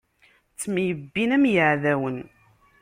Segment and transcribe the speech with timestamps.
[0.51, 2.17] Ttemyebbin am iɛdawen.